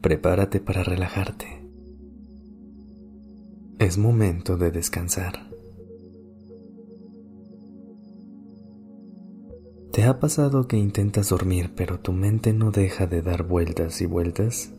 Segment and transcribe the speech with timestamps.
[0.00, 1.62] Prepárate para relajarte.
[3.78, 5.50] Es momento de descansar.
[9.92, 14.06] ¿Te ha pasado que intentas dormir pero tu mente no deja de dar vueltas y
[14.06, 14.72] vueltas?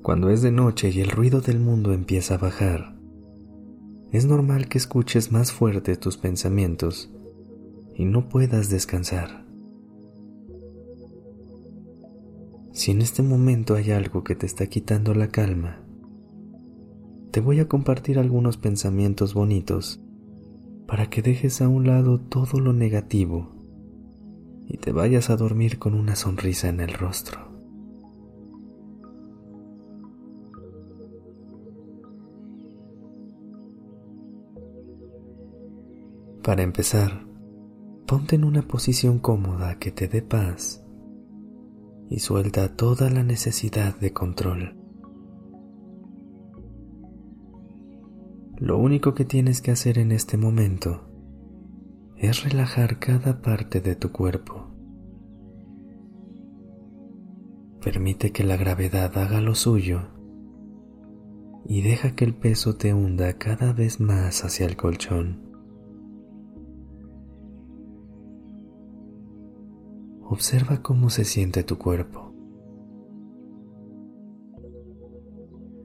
[0.00, 2.96] Cuando es de noche y el ruido del mundo empieza a bajar,
[4.10, 7.10] es normal que escuches más fuerte tus pensamientos
[7.94, 9.43] y no puedas descansar.
[12.74, 15.80] Si en este momento hay algo que te está quitando la calma,
[17.30, 20.00] te voy a compartir algunos pensamientos bonitos
[20.88, 23.54] para que dejes a un lado todo lo negativo
[24.66, 27.38] y te vayas a dormir con una sonrisa en el rostro.
[36.42, 37.24] Para empezar,
[38.04, 40.83] ponte en una posición cómoda que te dé paz
[42.10, 44.76] y suelta toda la necesidad de control.
[48.56, 51.08] Lo único que tienes que hacer en este momento
[52.16, 54.68] es relajar cada parte de tu cuerpo.
[57.82, 60.08] Permite que la gravedad haga lo suyo
[61.66, 65.53] y deja que el peso te hunda cada vez más hacia el colchón.
[70.34, 72.34] Observa cómo se siente tu cuerpo.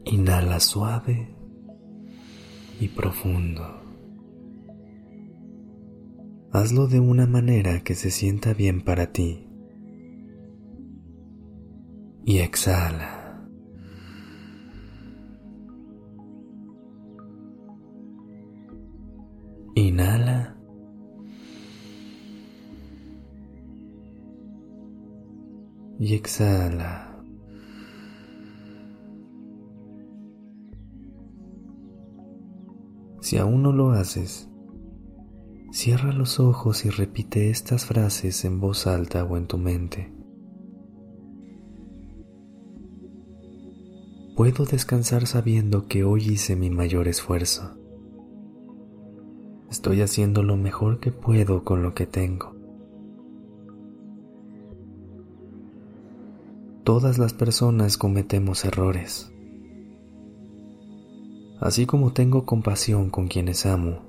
[0.05, 1.35] Inhala suave
[2.79, 3.61] y profundo.
[6.51, 9.47] Hazlo de una manera que se sienta bien para ti.
[12.25, 13.47] Y exhala.
[19.75, 20.58] Inhala.
[25.99, 27.21] Y exhala.
[33.19, 34.49] Si aún no lo haces,
[35.71, 40.11] cierra los ojos y repite estas frases en voz alta o en tu mente.
[44.37, 47.77] Puedo descansar sabiendo que hoy hice mi mayor esfuerzo.
[49.69, 52.58] Estoy haciendo lo mejor que puedo con lo que tengo.
[56.89, 59.31] Todas las personas cometemos errores.
[61.59, 64.01] Así como tengo compasión con quienes amo,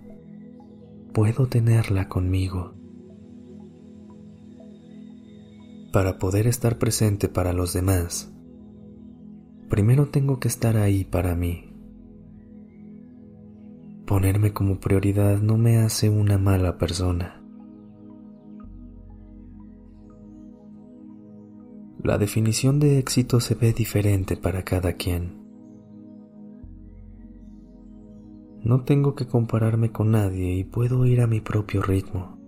[1.12, 2.72] puedo tenerla conmigo.
[5.92, 8.32] Para poder estar presente para los demás,
[9.68, 11.74] primero tengo que estar ahí para mí.
[14.06, 17.39] Ponerme como prioridad no me hace una mala persona.
[22.02, 25.38] La definición de éxito se ve diferente para cada quien.
[28.64, 32.38] No tengo que compararme con nadie y puedo ir a mi propio ritmo.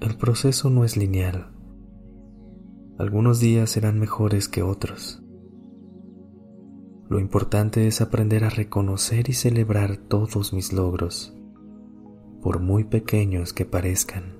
[0.00, 1.52] El proceso no es lineal.
[2.98, 5.22] Algunos días serán mejores que otros.
[7.08, 11.35] Lo importante es aprender a reconocer y celebrar todos mis logros,
[12.46, 14.36] por muy pequeños que parezcan.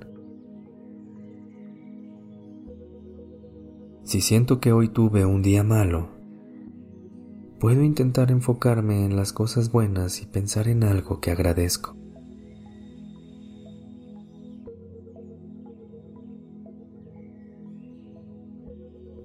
[4.04, 6.10] Si siento que hoy tuve un día malo,
[7.58, 11.96] puedo intentar enfocarme en las cosas buenas y pensar en algo que agradezco.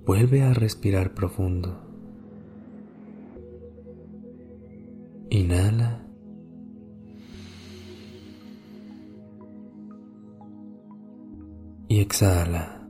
[0.07, 1.80] Vuelve a respirar profundo.
[5.30, 5.81] Inhala.
[12.01, 12.81] Exhala.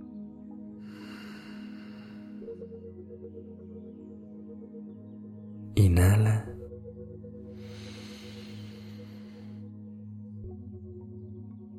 [5.75, 6.45] Inhala.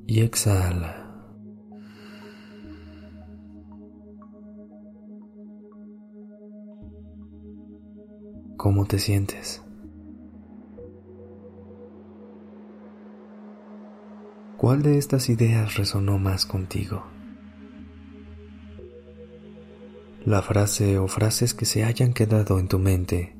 [0.06, 0.92] Y exhala.
[8.58, 9.62] ¿Cómo te sientes?
[14.58, 17.21] ¿Cuál de estas ideas resonó más contigo?
[20.24, 23.34] La frase o frases que se hayan quedado en tu mente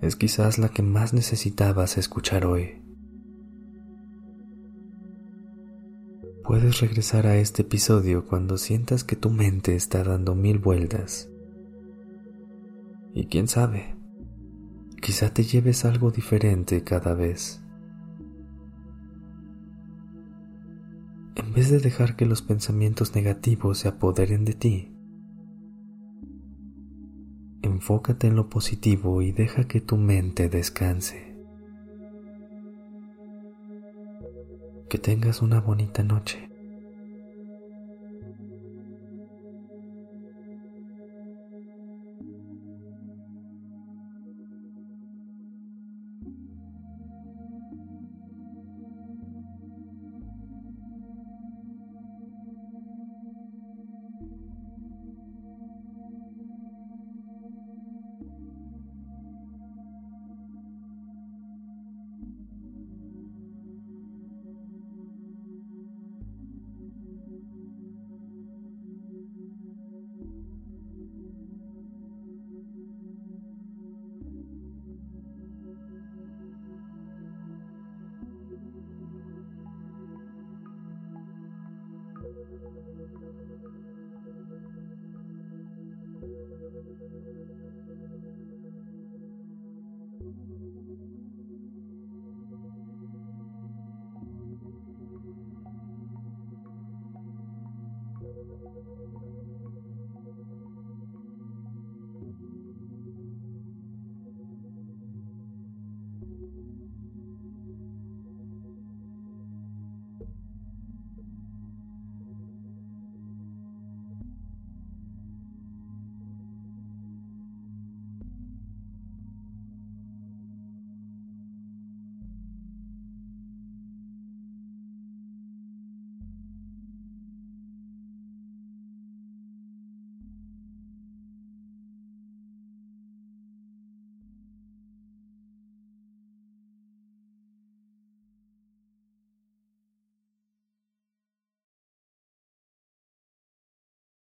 [0.00, 2.80] es quizás la que más necesitabas escuchar hoy.
[6.44, 11.28] Puedes regresar a este episodio cuando sientas que tu mente está dando mil vueltas.
[13.12, 13.96] Y quién sabe,
[15.02, 17.60] quizá te lleves algo diferente cada vez.
[21.34, 24.95] En vez de dejar que los pensamientos negativos se apoderen de ti,
[27.76, 31.36] enfócate en lo positivo y deja que tu mente descanse.
[34.88, 36.48] Que tengas una bonita noche.